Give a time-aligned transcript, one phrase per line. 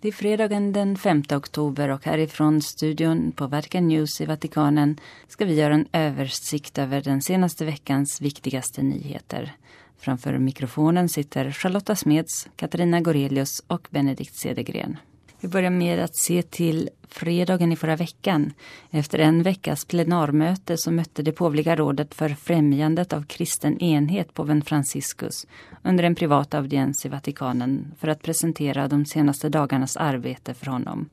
[0.00, 5.44] Det är fredagen den 5 oktober och härifrån studion på Vatican News i Vatikanen ska
[5.44, 9.52] vi göra en översikt över den senaste veckans viktigaste nyheter.
[9.98, 14.96] Framför mikrofonen sitter Charlotta Smeds, Katarina Gorelius och Benedikt Cedergren.
[15.40, 18.52] Vi börjar med att se till fredagen i förra veckan.
[18.90, 24.62] Efter en veckas plenarmöte så mötte det påvliga rådet för främjandet av kristen enhet påven
[24.62, 25.46] Franciscus
[25.82, 31.08] under en privat audiens i Vatikanen för att presentera de senaste dagarnas arbete för honom.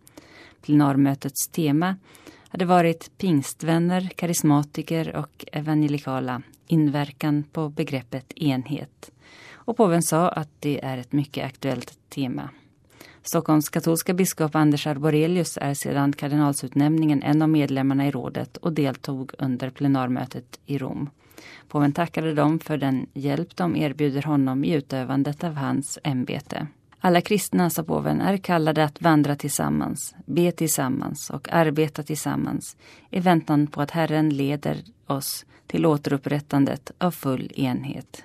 [0.62, 1.96] Plenarmötets tema
[2.50, 9.12] hade varit pingstvänner, karismatiker och evangelikala, inverkan på begreppet enhet.
[9.52, 12.50] Och påven sa att det är ett mycket aktuellt tema.
[13.28, 19.32] Stockholms katolska biskop Anders Arborelius är sedan kardinalsutnämningen en av medlemmarna i rådet och deltog
[19.38, 21.10] under plenarmötet i Rom.
[21.68, 26.68] Påven tackade dem för den hjälp de erbjuder honom i utövandet av hans ämbete.
[27.00, 32.78] Alla kristna, sa påven, är kallade att vandra tillsammans, be tillsammans och arbeta tillsammans
[33.10, 38.24] i väntan på att Herren leder oss till återupprättandet av full enhet.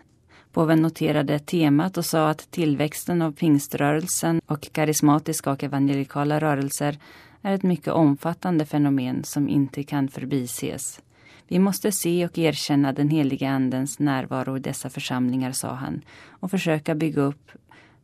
[0.52, 6.98] Påven noterade temat och sa att tillväxten av pingströrelsen och karismatiska och evangelikala rörelser
[7.42, 11.00] är ett mycket omfattande fenomen som inte kan förbises.
[11.48, 16.50] Vi måste se och erkänna den heliga Andens närvaro i dessa församlingar, sa han, och
[16.50, 17.50] försöka bygga upp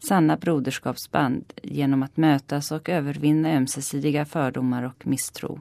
[0.08, 5.60] sanna broderskapsband genom att mötas och övervinna ömsesidiga fördomar och misstro,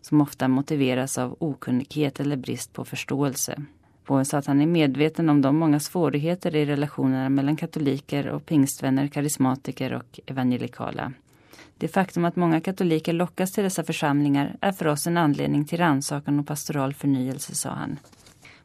[0.00, 3.62] som ofta motiveras av okunnighet eller brist på förståelse
[4.10, 8.46] på så att han är medveten om de många svårigheter i relationerna mellan katoliker och
[8.46, 11.12] pingstvänner, karismatiker och evangelikala.
[11.78, 15.78] Det faktum att många katoliker lockas till dessa församlingar är för oss en anledning till
[15.78, 17.98] rannsakan och pastoral förnyelse, sa han.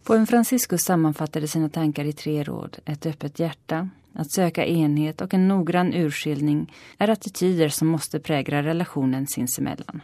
[0.04, 2.78] Påven Franciscus sammanfattade sina tankar i tre råd.
[2.86, 8.64] Ett öppet hjärta, att söka enhet och en noggrann urskiljning är attityder som måste prägla
[8.64, 10.02] relationen sinsemellan.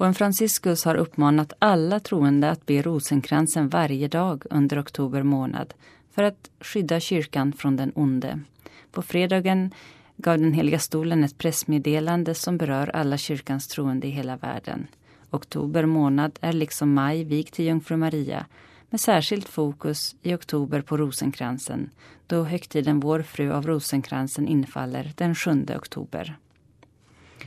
[0.00, 5.74] Påven Franciscus har uppmanat alla troende att be rosenkransen varje dag under oktober månad
[6.14, 8.40] för att skydda kyrkan från den onde.
[8.92, 9.74] På fredagen
[10.16, 14.86] gav den heliga stolen ett pressmeddelande som berör alla kyrkans troende i hela världen.
[15.30, 18.46] Oktober månad är liksom maj vig till Jungfru Maria
[18.90, 21.90] med särskilt fokus i oktober på rosenkransen
[22.26, 26.36] då högtiden Vår fru av rosenkransen infaller den 7 oktober.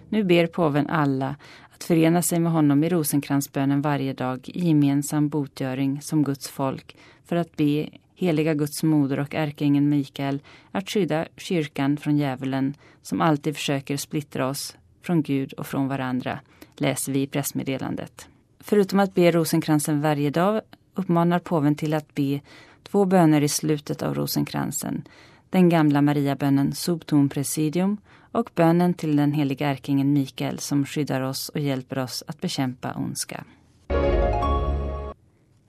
[0.10, 1.36] Nu ber påven alla
[1.84, 6.98] att förena sig med honom i rosenkransbönen varje dag i gemensam botgöring som Guds folk
[7.26, 10.40] för att be heliga Guds moder och ärkeängeln Mikael
[10.72, 16.40] att skydda kyrkan från djävulen som alltid försöker splittra oss från Gud och från varandra,
[16.78, 18.28] läser vi i pressmeddelandet.
[18.60, 20.62] Förutom att be rosenkransen varje dag
[20.96, 22.40] uppmanar påven till att be
[22.84, 25.04] två böner i slutet av rosenkransen.
[25.50, 27.98] Den gamla Mariabönen Subtum Presidium
[28.34, 32.94] och bönen till den heliga ärkingen Mikael som skyddar oss och hjälper oss att bekämpa
[32.94, 33.44] ondska.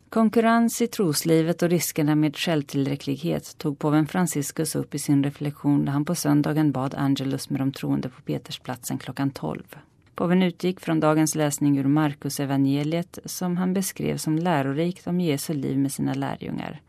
[0.09, 5.93] Konkurrens i troslivet och riskerna med självtillräcklighet tog påven Franciscus upp i sin reflektion när
[5.93, 9.63] han på söndagen bad Angelus med de troende på Petersplatsen klockan 12.
[10.15, 15.55] Påven utgick från dagens läsning ur Markus evangeliet som han beskrev som lärorikt om Jesu
[15.55, 16.81] liv med sina lärjungar.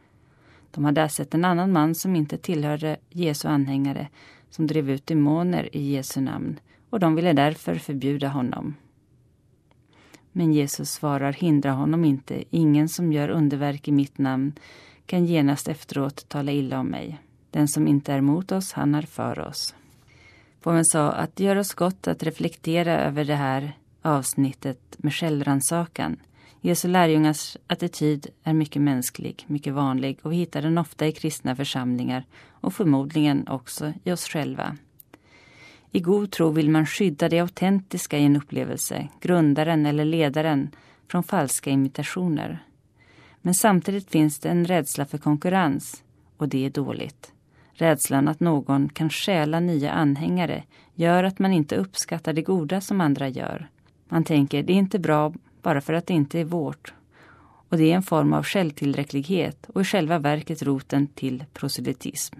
[0.71, 4.07] De hade sett en annan man som inte tillhörde Jesu anhängare
[4.55, 8.75] som drev ut demoner i Jesu namn och de ville därför förbjuda honom.
[10.31, 12.43] Men Jesus svarar, hindra honom inte.
[12.49, 14.53] Ingen som gör underverk i mitt namn
[15.05, 17.19] kan genast efteråt tala illa om mig.
[17.51, 19.75] Den som inte är mot oss, han är för oss.
[20.61, 26.17] Påven sa att det gör oss gott att reflektera över det här avsnittet med självrannsakan.
[26.65, 31.55] Jesu lärjungars attityd är mycket mänsklig, mycket vanlig och vi hittar den ofta i kristna
[31.55, 34.77] församlingar och förmodligen också i oss själva.
[35.91, 40.71] I god tro vill man skydda det autentiska i en upplevelse, grundaren eller ledaren,
[41.07, 42.63] från falska imitationer.
[43.41, 46.03] Men samtidigt finns det en rädsla för konkurrens
[46.37, 47.31] och det är dåligt.
[47.73, 50.63] Rädslan att någon kan stjäla nya anhängare
[50.93, 53.69] gör att man inte uppskattar det goda som andra gör.
[54.09, 55.33] Man tänker, det är inte bra
[55.65, 56.93] bara för att det inte är vårt.
[57.69, 62.35] Och det är en form av självtillräcklighet och i själva verket roten till proselytism.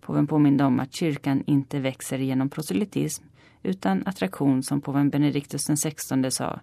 [0.00, 3.24] Påven påminde om att kyrkan inte växer genom proselytism
[3.62, 6.60] utan attraktion som påven Benediktus XVI sa,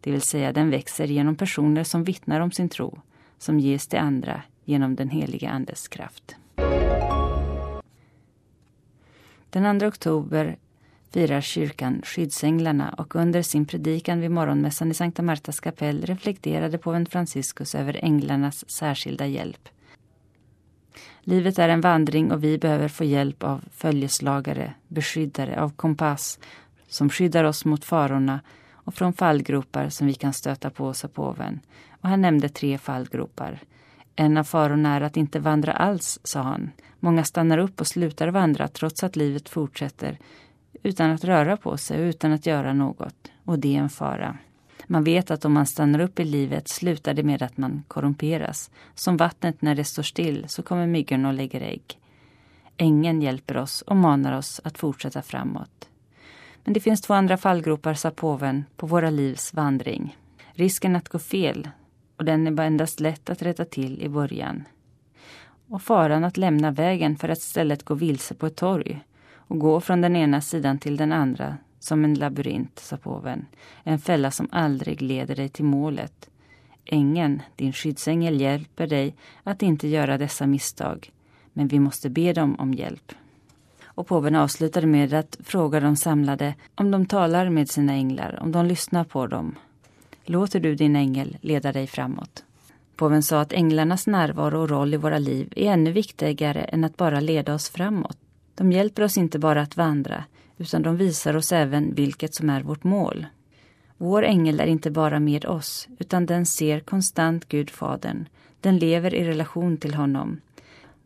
[0.00, 3.00] det vill säga den växer genom personer som vittnar om sin tro,
[3.38, 6.36] som ges till andra genom den heliga Andes kraft.
[9.50, 10.56] Den 2 oktober
[11.12, 17.06] firar kyrkan skyddsänglarna och under sin predikan vid morgonmässan i Sankta Martas kapell reflekterade påven
[17.06, 19.68] Franciscus över änglarnas särskilda hjälp.
[21.20, 26.38] Livet är en vandring och vi behöver få hjälp av följeslagare, beskyddare, av kompass
[26.88, 28.40] som skyddar oss mot farorna
[28.72, 31.60] och från fallgropar som vi kan stöta på, sa påven.
[31.90, 33.58] Och han nämnde tre fallgropar.
[34.16, 36.70] En av farorna är att inte vandra alls, sa han.
[37.00, 40.18] Många stannar upp och slutar vandra trots att livet fortsätter
[40.82, 43.32] utan att röra på sig och utan att göra något.
[43.44, 44.38] Och det är en fara.
[44.86, 48.70] Man vet att om man stannar upp i livet slutar det med att man korrumperas.
[48.94, 51.98] Som vattnet när det står still så kommer myggorna och lägger ägg.
[52.76, 55.88] Ängeln hjälper oss och manar oss att fortsätta framåt.
[56.64, 60.16] Men det finns två andra fallgropar, sa påven, på våra livs vandring.
[60.52, 61.68] Risken att gå fel,
[62.16, 64.64] och den är bara endast lätt att rätta till i början.
[65.68, 69.04] Och faran att lämna vägen för att istället gå vilse på ett torg
[69.50, 73.46] och gå från den ena sidan till den andra som en labyrint, sa påven.
[73.82, 76.30] En fälla som aldrig leder dig till målet.
[76.84, 81.10] Ängeln, din skyddsängel, hjälper dig att inte göra dessa misstag.
[81.52, 83.12] Men vi måste be dem om hjälp.
[83.84, 88.52] Och påven avslutade med att fråga de samlade om de talar med sina änglar, om
[88.52, 89.54] de lyssnar på dem.
[90.24, 92.44] Låter du din ängel leda dig framåt?
[92.96, 96.96] Påven sa att änglarnas närvaro och roll i våra liv är ännu viktigare än att
[96.96, 98.18] bara leda oss framåt.
[98.60, 100.24] De hjälper oss inte bara att vandra,
[100.58, 103.26] utan de visar oss även vilket som är vårt mål.
[103.96, 108.28] Vår ängel är inte bara med oss, utan den ser konstant Gud Fadern.
[108.60, 110.40] Den lever i relation till honom.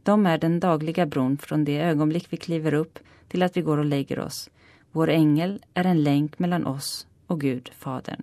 [0.02, 2.98] De är den dagliga bron från det ögonblick vi kliver upp
[3.28, 4.50] till att vi går och lägger oss.
[4.92, 8.22] Vår ängel är en länk mellan oss och Gud, Fadern.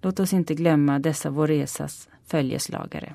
[0.00, 3.14] Låt oss inte glömma dessa vår resas följeslagare.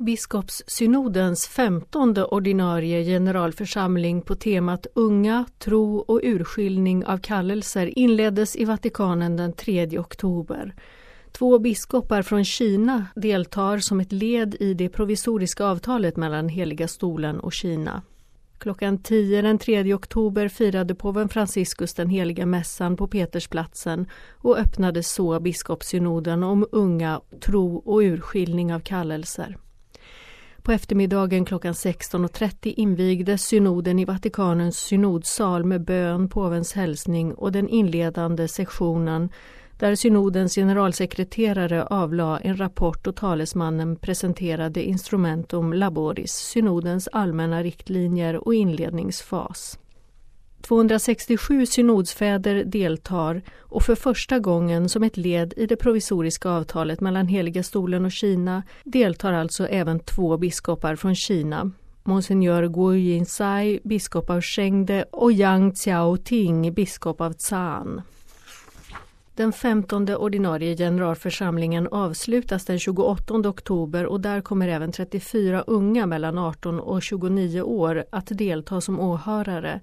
[0.00, 9.36] Biskopssynodens femtonde ordinarie generalförsamling på temat Unga, tro och urskiljning av kallelser inleddes i Vatikanen
[9.36, 10.74] den 3 oktober.
[11.32, 17.40] Två biskopar från Kina deltar som ett led i det provisoriska avtalet mellan Heliga stolen
[17.40, 18.02] och Kina.
[18.58, 24.06] Klockan 10 den 3 oktober firade påven Franciscus den heliga mässan på Petersplatsen
[24.36, 29.56] och öppnade så biskopssynoden om unga, tro och urskiljning av kallelser.
[30.68, 37.68] På eftermiddagen klockan 16.30 invigdes synoden i Vatikanens synodsal med bön, påvens hälsning och den
[37.68, 39.28] inledande sektionen
[39.78, 48.54] där synodens generalsekreterare avlade en rapport och talesmannen presenterade instrumentum laboris, synodens allmänna riktlinjer och
[48.54, 49.78] inledningsfas.
[50.60, 57.26] 267 synodsfäder deltar och för första gången som ett led i det provisoriska avtalet mellan
[57.26, 61.70] Heliga stolen och Kina deltar alltså även två biskopar från Kina.
[62.02, 68.02] Monsignor Guo Jinsai, biskop av Chengde och Yang Xiaoting, biskop av Zan.
[69.38, 76.38] Den 15 ordinarie generalförsamlingen avslutas den 28 oktober och där kommer även 34 unga mellan
[76.38, 79.80] 18 och 29 år att delta som åhörare.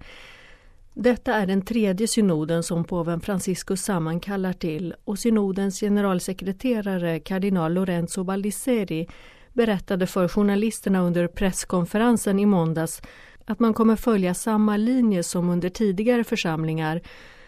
[0.97, 8.24] Detta är den tredje synoden som påven Franciscus sammankallar till och synodens generalsekreterare kardinal Lorenzo
[8.24, 9.07] Baldisseri
[9.53, 13.01] berättade för journalisterna under presskonferensen i måndags
[13.45, 17.01] att man kommer följa samma linje som under tidigare församlingar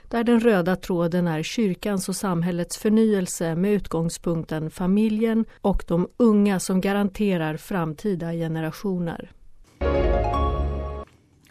[0.10, 6.60] där den röda tråden är kyrkans och samhällets förnyelse med utgångspunkten familjen och de unga
[6.60, 9.32] som garanterar framtida generationer.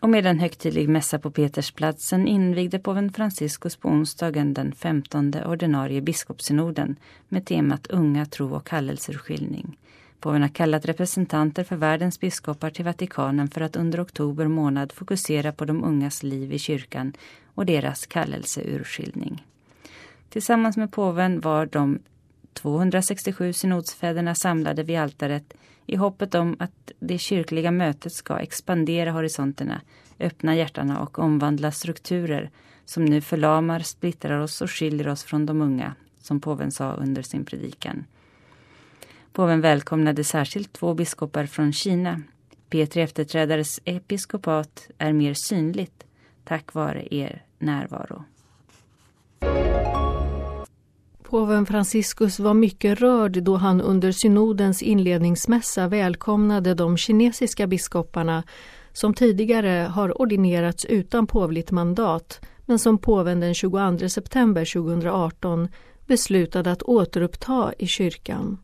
[0.01, 6.01] Och med en högtidlig mässa på Petersplatsen invigde påven Franciscus på onsdagen den 15 ordinarie
[6.01, 6.97] biskopssynoden
[7.29, 9.79] med temat Unga, tro och kallelseurskiljning.
[10.21, 15.53] Påven har kallat representanter för världens biskopar till Vatikanen för att under oktober månad fokusera
[15.53, 17.13] på de ungas liv i kyrkan
[17.55, 19.45] och deras kallelseurskiljning.
[20.29, 21.99] Tillsammans med påven var de
[22.57, 25.55] 267 synodsfäderna samlade vid altaret
[25.87, 29.81] i hoppet om att det kyrkliga mötet ska expandera horisonterna,
[30.21, 32.51] öppna hjärtana och omvandla strukturer
[32.85, 37.23] som nu förlamar, splittrar oss och skiljer oss från de unga, som påven sa under
[37.23, 38.05] sin predikan.
[39.33, 42.23] Påven välkomnade särskilt två biskopar från Kina.
[42.69, 46.05] Petri efterträdares episkopat är mer synligt
[46.45, 48.25] tack vare er närvaro.
[51.29, 58.43] Påven Franciscus var mycket rörd då han under synodens inledningsmässa välkomnade de kinesiska biskoparna
[58.93, 65.69] som tidigare har ordinerats utan påvligt mandat men som påven den 22 september 2018
[66.07, 68.59] beslutade att återuppta i kyrkan.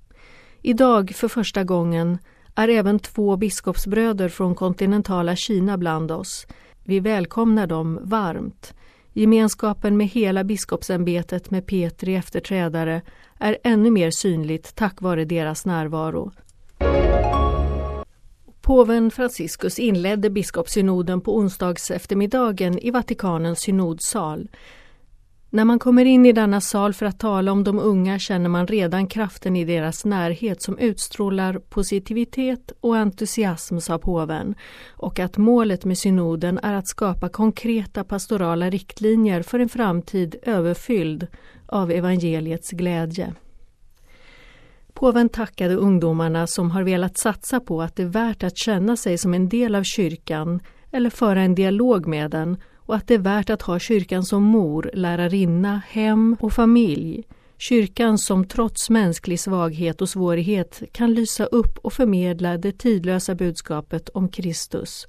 [0.60, 2.18] Idag, för första gången,
[2.54, 6.46] är även två biskopsbröder från kontinentala Kina bland oss.
[6.84, 8.74] Vi välkomnar dem varmt.
[9.14, 13.02] Gemenskapen med hela biskopsämbetet med Petri efterträdare
[13.38, 16.32] är ännu mer synligt tack vare deras närvaro.
[18.60, 24.48] Påven Franciscus inledde biskopssynoden på onsdags eftermiddagen i Vatikanens synodsal.
[25.54, 28.66] När man kommer in i denna sal för att tala om de unga känner man
[28.66, 34.54] redan kraften i deras närhet som utstrålar positivitet och entusiasm, sa påven,
[34.90, 41.26] och att målet med synoden är att skapa konkreta pastorala riktlinjer för en framtid överfylld
[41.66, 43.34] av evangeliets glädje.
[44.92, 49.18] Påven tackade ungdomarna som har velat satsa på att det är värt att känna sig
[49.18, 52.56] som en del av kyrkan eller föra en dialog med den
[52.86, 57.24] och att det är värt att ha kyrkan som mor, lärarinna, hem och familj.
[57.58, 64.08] Kyrkan som trots mänsklig svaghet och svårighet kan lysa upp och förmedla det tidlösa budskapet
[64.08, 65.06] om Kristus.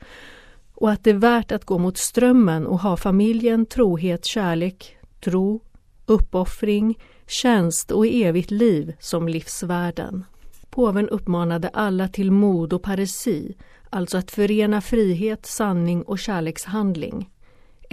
[0.73, 5.61] Och att det är värt att gå mot strömmen och ha familjen, trohet, kärlek, tro,
[6.05, 10.25] uppoffring, tjänst och evigt liv som livsvärden.
[10.69, 13.55] Påven uppmanade alla till mod och paresi,
[13.89, 17.29] alltså att förena frihet, sanning och kärlekshandling.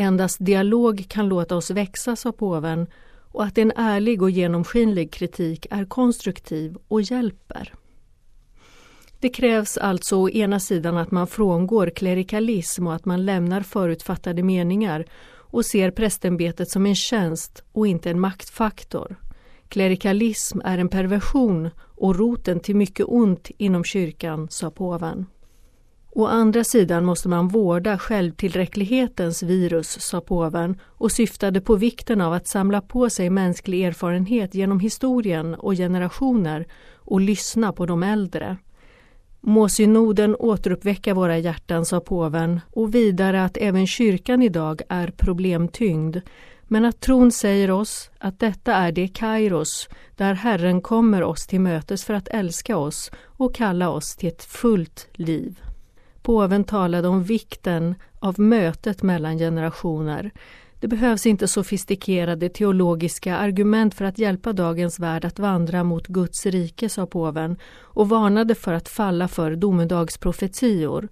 [0.00, 2.87] Endast dialog kan låta oss växa, sa påven,
[3.33, 7.75] och att en ärlig och genomskinlig kritik är konstruktiv och hjälper.
[9.19, 14.42] Det krävs alltså å ena sidan att man frångår klerikalism och att man lämnar förutfattade
[14.42, 19.16] meningar och ser prästämbetet som en tjänst och inte en maktfaktor.
[19.69, 25.26] Klerikalism är en perversion och roten till mycket ont inom kyrkan, sa påven.
[26.12, 32.33] Å andra sidan måste man vårda självtillräcklighetens virus, sa påven och syftade på vikten av
[32.33, 38.57] att samla på sig mänsklig erfarenhet genom historien och generationer och lyssna på de äldre.
[39.40, 46.21] Må synoden återuppväcka våra hjärtan, sa påven och vidare att även kyrkan idag är problemtyngd
[46.62, 51.61] men att tron säger oss att detta är det Kairos där Herren kommer oss till
[51.61, 55.61] mötes för att älska oss och kalla oss till ett fullt liv.
[56.23, 60.31] Påven talade om vikten av mötet mellan generationer.
[60.81, 66.47] Det behövs inte sofistikerade teologiska argument för att hjälpa dagens värld att vandra mot Guds
[66.47, 71.09] rike, sa påven och varnade för att falla för domedagsprofetior.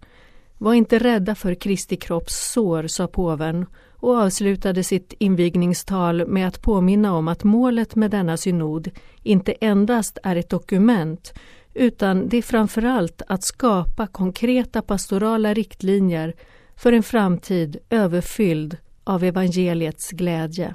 [0.58, 3.66] Var inte rädda för Kristi kropps sår, sa påven
[4.00, 8.90] och avslutade sitt invigningstal med att påminna om att målet med denna synod
[9.22, 11.34] inte endast är ett dokument
[11.78, 16.34] utan det är framförallt att skapa konkreta pastorala riktlinjer
[16.76, 20.74] för en framtid överfylld av evangeliets glädje.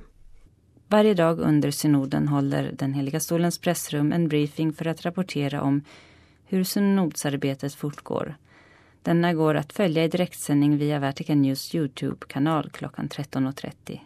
[0.87, 5.81] Varje dag under synoden håller den heliga stolens pressrum en briefing för att rapportera om
[6.45, 8.35] hur synodsarbetet fortgår.
[9.01, 13.99] Denna går att följa i direktsändning via Vatican News Youtube-kanal klockan 13.30.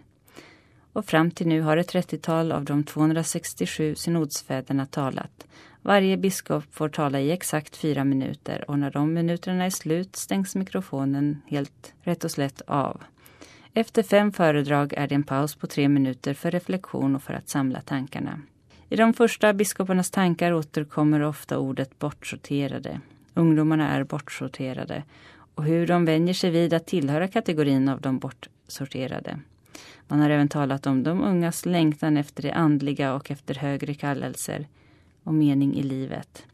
[0.93, 5.47] Och fram till nu har ett 30-tal av de 267 synodsfäderna talat.
[5.87, 10.55] Varje biskop får tala i exakt fyra minuter och när de minuterna är slut stängs
[10.55, 13.03] mikrofonen helt rätt och slätt av.
[13.73, 17.49] Efter fem föredrag är det en paus på tre minuter för reflektion och för att
[17.49, 18.39] samla tankarna.
[18.89, 23.01] I de första biskoparnas tankar återkommer ofta ordet bortsorterade.
[23.33, 25.03] Ungdomarna är bortsorterade
[25.55, 29.39] och hur de vänjer sig vid att tillhöra kategorin av de bortsorterade.
[30.07, 34.67] Man har även talat om de ungas längtan efter det andliga och efter högre kallelser
[35.27, 36.45] och mening i livet.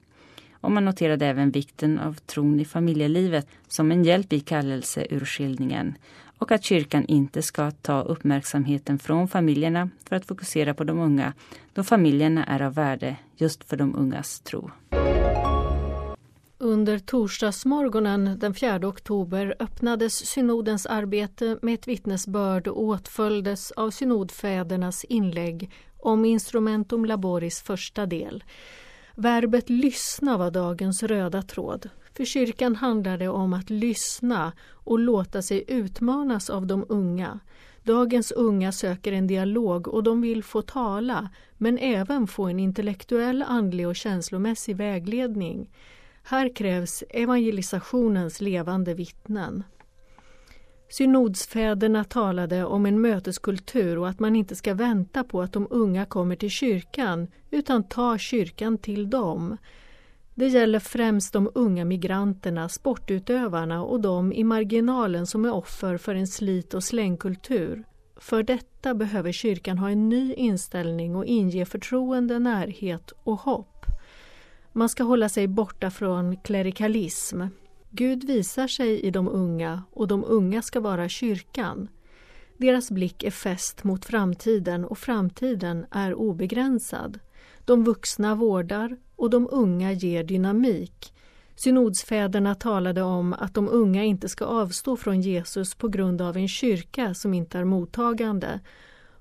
[0.52, 5.96] Och man noterade även vikten av tron i familjelivet som en hjälp i kallelseurskiljningen
[6.38, 11.34] och att kyrkan inte ska ta uppmärksamheten från familjerna för att fokusera på de unga
[11.74, 14.72] då familjerna är av värde just för de ungas tro.
[16.64, 25.04] Under torsdagsmorgonen den 4 oktober öppnades synodens arbete med ett vittnesbörd och åtföljdes av synodfädernas
[25.04, 28.44] inlägg om Instrumentum Laboris första del.
[29.16, 31.90] Verbet lyssna var dagens röda tråd.
[32.18, 37.40] För kyrkan handlar det om att lyssna och låta sig utmanas av de unga.
[37.84, 43.44] Dagens unga söker en dialog och de vill få tala men även få en intellektuell,
[43.48, 45.70] andlig och känslomässig vägledning.
[46.26, 49.64] Här krävs evangelisationens levande vittnen.
[50.90, 56.06] Synodsfäderna talade om en möteskultur och att man inte ska vänta på att de unga
[56.06, 59.58] kommer till kyrkan utan ta kyrkan till dem.
[60.36, 66.16] Det gäller främst de unga migranterna, sportutövarna och de i marginalen som är offer för
[66.16, 67.84] en slit och slängkultur.
[68.16, 73.86] För detta behöver kyrkan ha en ny inställning och inge förtroende, närhet och hopp.
[74.76, 77.42] Man ska hålla sig borta från klerikalism.
[77.90, 81.88] Gud visar sig i de unga och de unga ska vara kyrkan.
[82.58, 87.20] Deras blick är fäst mot framtiden och framtiden är obegränsad.
[87.66, 91.14] De vuxna vårdar och de unga ger dynamik.
[91.56, 96.48] Synodsfäderna talade om att de unga inte ska avstå från Jesus på grund av en
[96.48, 98.60] kyrka som inte är mottagande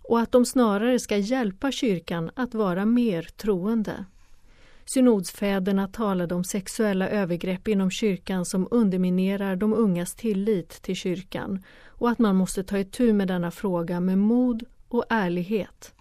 [0.03, 4.05] och att de snarare ska hjälpa kyrkan att vara mer troende.
[4.85, 12.11] Synodsfäderna talade om sexuella övergrepp inom kyrkan som underminerar de ungas tillit till kyrkan och
[12.11, 15.95] att man måste ta itu med denna fråga med mod och ärlighet.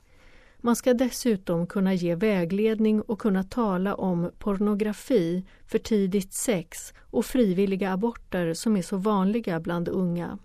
[0.58, 7.26] Man ska dessutom kunna ge vägledning och kunna tala om pornografi, för tidigt sex och
[7.26, 10.38] frivilliga aborter som är så vanliga bland unga.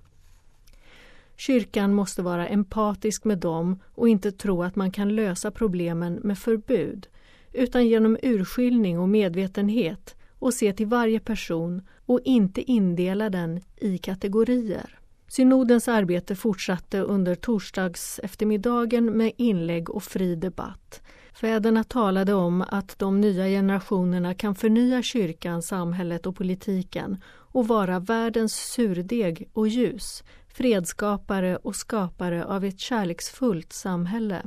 [1.37, 6.39] Kyrkan måste vara empatisk med dem och inte tro att man kan lösa problemen med
[6.39, 7.09] förbud
[7.57, 13.99] utan genom urskiljning och medvetenhet och se till varje person och inte indela den i
[13.99, 14.99] kategorier.
[15.29, 21.03] Synodens arbete fortsatte under torsdags eftermiddagen med inlägg och fri debatt.
[21.33, 27.99] Fäderna talade om att de nya generationerna kan förnya kyrkan, samhället och politiken och vara
[27.99, 34.43] världens surdeg och ljus, fredskapare och skapare av ett kärleksfullt samhälle.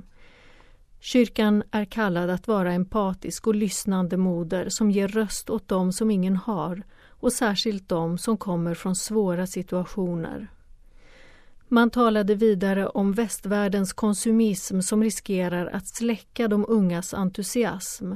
[0.99, 6.11] Kyrkan är kallad att vara empatisk och lyssnande moder som ger röst åt dem som
[6.11, 10.47] ingen har och särskilt dem som kommer från svåra situationer.
[11.67, 18.13] Man talade vidare om västvärldens konsumism som riskerar att släcka de ungas entusiasm.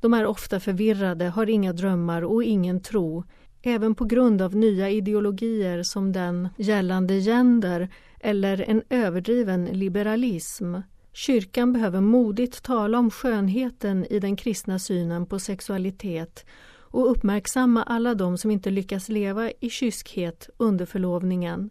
[0.00, 3.24] De är ofta förvirrade, har inga drömmar och ingen tro,
[3.62, 7.88] även på grund av nya ideologier som den gällande gender
[8.20, 10.74] eller en överdriven liberalism.
[11.12, 16.46] Kyrkan behöver modigt tala om skönheten i den kristna synen på sexualitet
[16.92, 21.70] och uppmärksamma alla de som inte lyckas leva i kyskhet under förlovningen.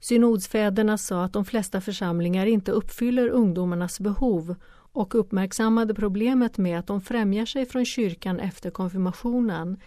[0.00, 4.54] Synodsfäderna sa att de flesta församlingar inte uppfyller ungdomarnas behov
[4.92, 9.80] och uppmärksammade problemet med att de främjar sig från kyrkan efter konfirmationen.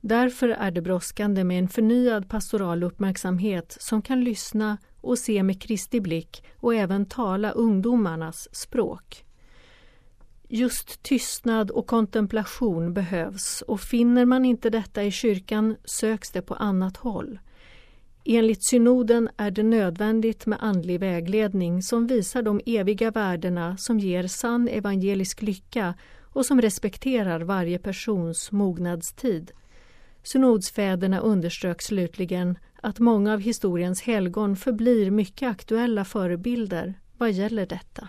[0.00, 5.62] Därför är det brådskande med en förnyad pastoral uppmärksamhet som kan lyssna och se med
[5.62, 9.24] Kristi blick och även tala ungdomarnas språk.
[10.48, 16.54] Just tystnad och kontemplation behövs och finner man inte detta i kyrkan söks det på
[16.54, 17.38] annat håll.
[18.24, 24.26] Enligt synoden är det nödvändigt med andlig vägledning som visar de eviga värdena som ger
[24.26, 29.52] sann evangelisk lycka och som respekterar varje persons mognadstid.
[30.26, 38.08] Synodsfäderna underströk slutligen att många av historiens helgon förblir mycket aktuella förebilder vad gäller detta.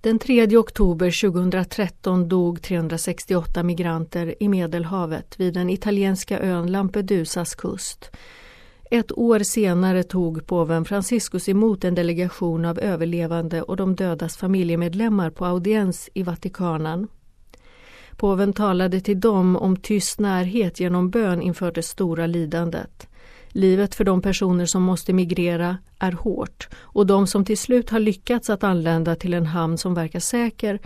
[0.00, 8.10] Den 3 oktober 2013 dog 368 migranter i Medelhavet vid den italienska ön Lampedusas kust.
[8.90, 15.30] Ett år senare tog påven Franciscus emot en delegation av överlevande och de dödas familjemedlemmar
[15.30, 17.08] på audiens i Vatikanen.
[18.20, 23.08] Påven talade till dem om tyst närhet genom bön inför det stora lidandet.
[23.48, 27.98] Livet för de personer som måste migrera är hårt och de som till slut har
[27.98, 30.78] lyckats att anlända till en hamn som verkar säker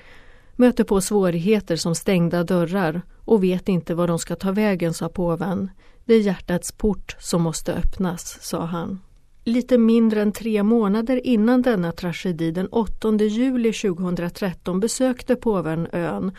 [0.57, 5.09] möter på svårigheter som stängda dörrar och vet inte var de ska ta vägen, sa
[5.09, 5.71] påven.
[6.05, 9.01] Det är hjärtats port som måste öppnas, sa han.
[9.45, 16.33] Lite mindre än tre månader innan denna tragedi, den 8 juli 2013, besökte påven ön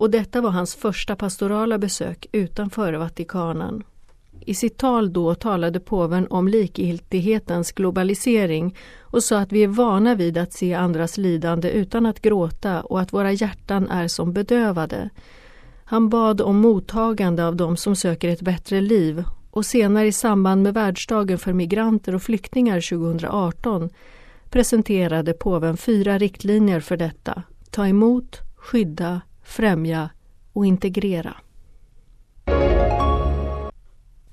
[0.00, 3.82] och detta var hans första pastorala besök utanför Vatikanen.
[4.40, 10.14] I sitt tal då talade påven om likgiltighetens globalisering och sa att vi är vana
[10.14, 15.10] vid att se andras lidande utan att gråta och att våra hjärtan är som bedövade.
[15.84, 20.62] Han bad om mottagande av dem som söker ett bättre liv och senare i samband
[20.62, 23.90] med världsdagen för migranter och flyktingar 2018
[24.50, 27.42] presenterade påven fyra riktlinjer för detta.
[27.70, 30.10] Ta emot, skydda, främja
[30.52, 31.36] och integrera.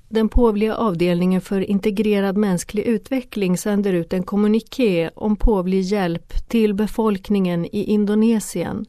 [0.08, 6.74] Den påvliga avdelningen för integrerad mänsklig utveckling sänder ut en kommuniké om påvlig hjälp till
[6.74, 8.86] befolkningen i Indonesien.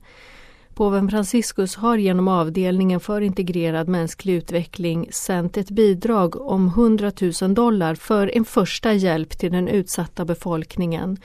[0.73, 7.11] Påven Franciscus har genom avdelningen för integrerad mänsklig utveckling sänt ett bidrag om 100
[7.41, 11.17] 000 dollar för en första hjälp till den utsatta befolkningen.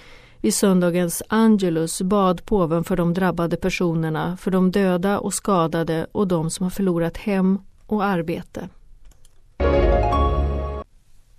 [0.45, 6.29] Vid söndagens Angelus bad påven för de drabbade personerna, för de döda och skadade och
[6.29, 8.69] de som har förlorat hem och arbete.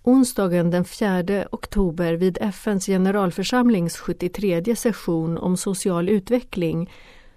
[0.04, 6.92] Onsdagen den 4 oktober vid FNs generalförsamlings 73 session om social utveckling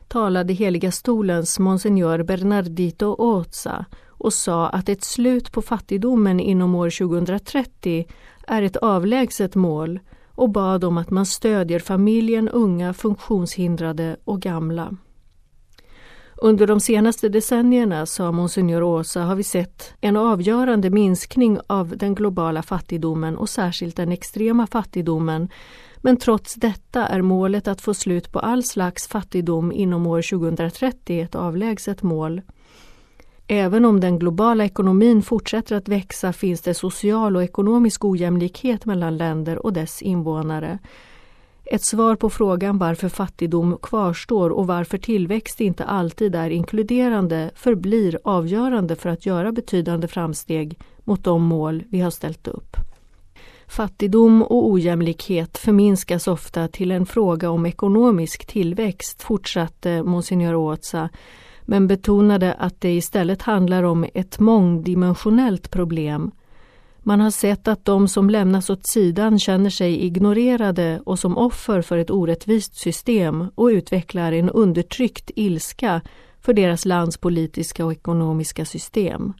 [0.09, 6.91] talade Heliga stolens monsignor Bernardito Oza och sa att ett slut på fattigdomen inom år
[6.91, 8.07] 2030
[8.47, 10.01] är ett avlägset mål
[10.39, 14.97] och bad om att man stödjer familjen, unga, funktionshindrade och gamla.
[16.37, 22.15] Under de senaste decennierna, sa monsignor Åsa, har vi sett en avgörande minskning av den
[22.15, 25.49] globala fattigdomen och särskilt den extrema fattigdomen.
[25.97, 31.21] Men trots detta är målet att få slut på all slags fattigdom inom år 2030
[31.21, 32.43] ett avlägset mål.
[33.51, 39.17] Även om den globala ekonomin fortsätter att växa finns det social och ekonomisk ojämlikhet mellan
[39.17, 40.79] länder och dess invånare.
[41.65, 48.19] Ett svar på frågan varför fattigdom kvarstår och varför tillväxt inte alltid är inkluderande förblir
[48.25, 52.77] avgörande för att göra betydande framsteg mot de mål vi har ställt upp.
[53.67, 61.09] Fattigdom och ojämlikhet förminskas ofta till en fråga om ekonomisk tillväxt, fortsatte monsignor Åtsa,
[61.71, 66.31] men betonade att det istället handlar om ett mångdimensionellt problem
[67.09, 71.83] man har sett att de som lämnas åt sidan känner sig ignorerade och som offer
[71.83, 76.01] för ett orättvist system och utvecklar en undertryckt ilska
[76.41, 79.33] för deras lands politiska och ekonomiska system.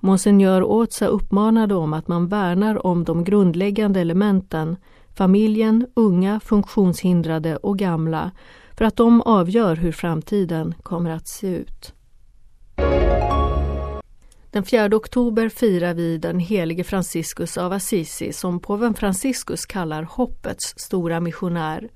[0.00, 4.76] Monsignor Åtsa uppmanade om att man värnar om de grundläggande elementen
[5.14, 8.30] familjen, unga, funktionshindrade och gamla
[8.76, 11.94] för att de avgör hur framtiden kommer att se ut.
[14.50, 20.74] Den 4 oktober firar vi den helige Franciscus av Assisi som påven Franciscus kallar hoppets
[20.76, 21.88] stora missionär.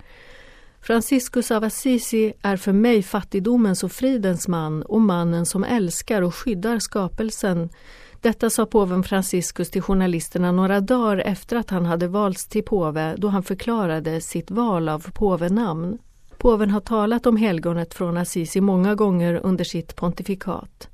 [0.80, 6.34] Franciscus av Assisi är för mig fattigdomens och fridens man och mannen som älskar och
[6.34, 7.68] skyddar skapelsen.
[8.20, 13.14] Detta sa påven Franciscus till journalisterna några dagar efter att han hade valts till påve
[13.18, 15.98] då han förklarade sitt val av påvenamn.
[16.38, 20.88] Påven har talat om helgonet från Assisi många gånger under sitt pontifikat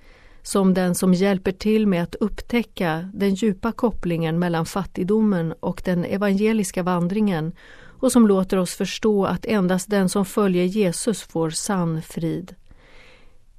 [0.47, 6.05] som den som hjälper till med att upptäcka den djupa kopplingen mellan fattigdomen och den
[6.05, 7.53] evangeliska vandringen
[8.01, 12.55] och som låter oss förstå att endast den som följer Jesus får sann frid.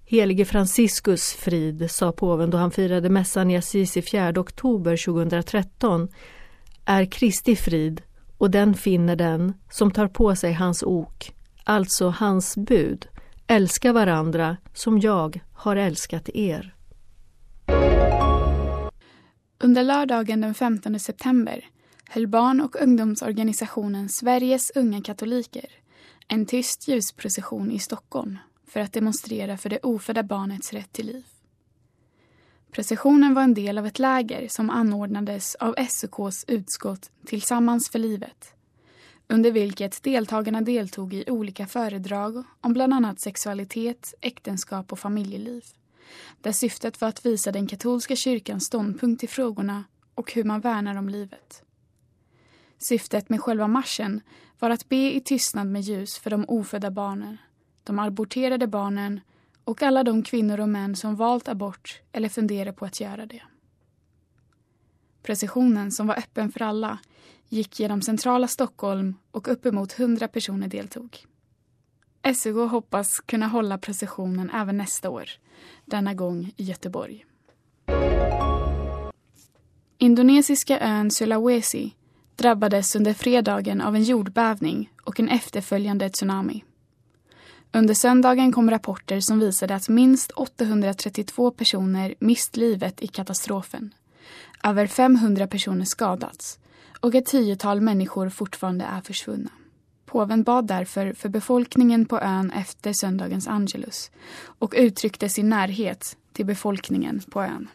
[0.06, 6.08] Helige Franciscus frid, sa påven då han firade mässan i Assisi 4 oktober 2013,
[6.86, 8.02] är Kristi frid
[8.38, 11.35] och den finner den som tar på sig hans ok,
[11.66, 13.08] alltså hans bud.
[13.48, 16.76] Älska varandra som jag har älskat er.
[19.60, 21.66] Under lördagen den 15 september
[22.10, 25.70] höll barn och ungdomsorganisationen Sveriges unga katoliker
[26.28, 31.26] en tyst ljusprocession i Stockholm för att demonstrera för det ofödda barnets rätt till liv.
[32.72, 38.55] Processionen var en del av ett läger som anordnades av SOKs utskott Tillsammans för livet
[39.28, 45.64] under vilket deltagarna deltog i olika föredrag om bland annat sexualitet, äktenskap och familjeliv
[46.42, 49.84] där syftet var att visa den katolska kyrkans ståndpunkt i frågorna
[50.16, 51.64] och hur man värnar om livet.
[52.78, 54.22] Syftet med själva marschen
[54.60, 57.38] var att be i tystnad med ljus för de ofödda barnen,
[57.84, 59.22] de aborterade barnen
[59.64, 63.42] och alla de kvinnor och män som valt abort eller funderar på att göra det.
[65.26, 66.98] Processionen, som var öppen för alla,
[67.50, 71.18] gick genom centrala Stockholm och uppemot 100 personer deltog.
[72.36, 75.30] SUK hoppas kunna hålla processionen även nästa år
[75.86, 77.26] denna gång i Göteborg.
[79.98, 81.94] Indonesiska ön Sulawesi
[82.36, 86.64] drabbades under fredagen av en jordbävning och en efterföljande tsunami.
[87.72, 93.94] Under söndagen kom rapporter som visade att minst 832 personer mist livet i katastrofen.
[94.66, 96.60] Över 500 personer skadats
[97.00, 99.50] och ett tiotal människor fortfarande är försvunna.
[100.06, 104.12] Påven bad därför för befolkningen på ön efter söndagens Angelus
[104.60, 107.68] och uttryckte sin närhet till befolkningen på ön.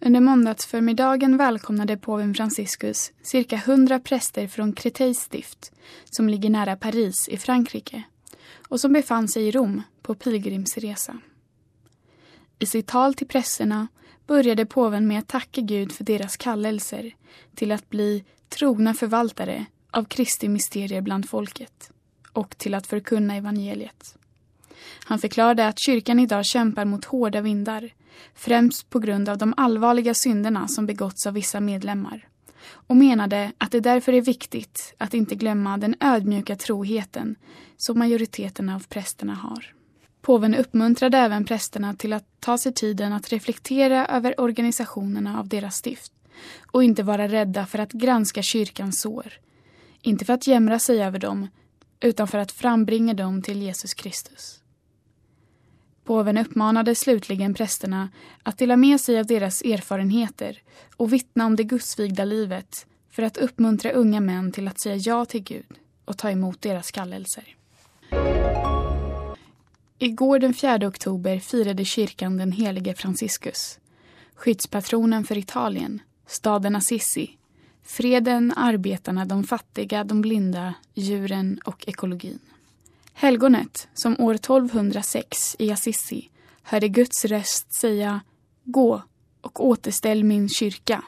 [0.00, 5.72] Under måndagsförmiddagen välkomnade påven Franciscus cirka 100 präster från Créteils stift
[6.04, 8.02] som ligger nära Paris i Frankrike
[8.68, 11.16] och som befann sig i Rom på pilgrimsresa.
[12.58, 13.88] I sitt tal till prästerna
[14.26, 17.14] började påven med att tacka Gud för deras kallelser
[17.54, 21.90] till att bli trogna förvaltare av Kristi mysterier bland folket
[22.32, 24.14] och till att förkunna evangeliet.
[25.04, 27.90] Han förklarade att kyrkan idag kämpar mot hårda vindar,
[28.34, 32.28] främst på grund av de allvarliga synderna som begåtts av vissa medlemmar
[32.70, 37.36] och menade att det därför är viktigt att inte glömma den ödmjuka troheten
[37.76, 39.77] som majoriteten av prästerna har.
[40.20, 45.76] Påven uppmuntrade även prästerna till att ta sig tiden att reflektera över organisationerna av deras
[45.76, 46.12] stift
[46.66, 49.32] och inte vara rädda för att granska kyrkans sår.
[50.02, 51.48] Inte för att jämra sig över dem,
[52.00, 54.60] utan för att frambringa dem till Jesus Kristus.
[56.04, 58.08] Påven uppmanade slutligen prästerna
[58.42, 60.62] att dela med sig av deras erfarenheter
[60.96, 65.24] och vittna om det gudsvigda livet för att uppmuntra unga män till att säga ja
[65.24, 67.57] till Gud och ta emot deras kallelser.
[70.00, 73.78] Igår den 4 oktober firade kyrkan den helige Franciscus,
[74.34, 77.30] skyddspatronen för Italien, staden Assisi,
[77.82, 82.38] freden, arbetarna, de fattiga, de blinda, djuren och ekologin.
[83.12, 86.28] Helgonet, som år 1206 i Assisi
[86.62, 88.20] hörde Guds röst säga
[88.64, 89.02] Gå
[89.40, 91.04] och återställ min kyrka,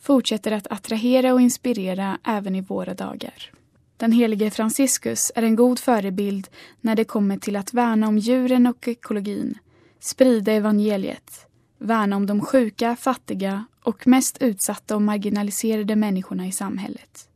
[0.00, 3.52] fortsätter att attrahera och inspirera även i våra dagar.
[4.02, 6.48] Den helige Franciscus är en god förebild
[6.80, 9.58] när det kommer till att värna om djuren och ekologin,
[10.00, 11.46] sprida evangeliet,
[11.78, 17.28] värna om de sjuka, fattiga och mest utsatta och marginaliserade människorna i samhället.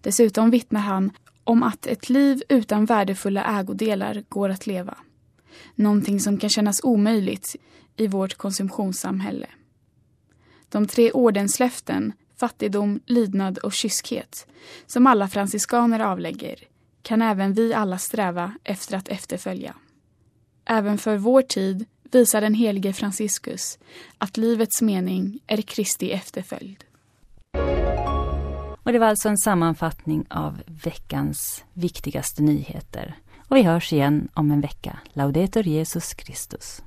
[0.00, 1.10] Dessutom vittnar han
[1.44, 4.96] om att ett liv utan värdefulla ägodelar går att leva.
[5.74, 7.56] Någonting som kan kännas omöjligt
[7.96, 9.46] i vårt konsumtionssamhälle.
[10.68, 14.46] De tre ordenslöften fattigdom, lydnad och kyskhet
[14.86, 16.56] som alla franciskaner avlägger
[17.02, 19.74] kan även vi alla sträva efter att efterfölja.
[20.64, 23.78] Även för vår tid visar den helige Franciscus
[24.18, 26.84] att livets mening är Kristi efterföljd.
[28.82, 33.14] Och det var alltså en sammanfattning av veckans viktigaste nyheter.
[33.48, 34.98] Och vi hörs igen om en vecka.
[35.12, 36.82] Laudetur Jesus Christus.